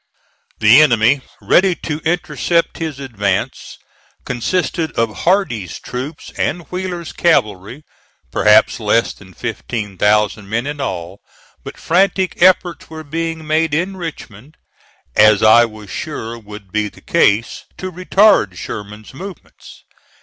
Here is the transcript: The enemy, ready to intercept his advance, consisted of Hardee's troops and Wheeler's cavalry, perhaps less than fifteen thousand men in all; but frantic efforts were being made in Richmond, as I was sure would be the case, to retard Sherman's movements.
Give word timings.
The 0.57 0.81
enemy, 0.81 1.21
ready 1.43 1.75
to 1.75 1.99
intercept 2.03 2.79
his 2.79 2.99
advance, 2.99 3.77
consisted 4.25 4.91
of 4.93 5.15
Hardee's 5.25 5.77
troops 5.77 6.31
and 6.39 6.63
Wheeler's 6.71 7.13
cavalry, 7.13 7.83
perhaps 8.31 8.79
less 8.79 9.13
than 9.13 9.35
fifteen 9.35 9.99
thousand 9.99 10.49
men 10.49 10.65
in 10.65 10.81
all; 10.81 11.19
but 11.63 11.77
frantic 11.77 12.41
efforts 12.41 12.89
were 12.89 13.03
being 13.03 13.45
made 13.45 13.75
in 13.75 13.95
Richmond, 13.95 14.57
as 15.15 15.43
I 15.43 15.65
was 15.65 15.91
sure 15.91 16.35
would 16.35 16.71
be 16.71 16.89
the 16.89 17.01
case, 17.01 17.65
to 17.77 17.91
retard 17.91 18.55
Sherman's 18.57 19.13
movements. 19.13 19.83